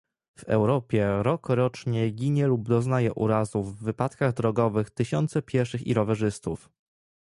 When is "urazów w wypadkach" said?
3.13-4.33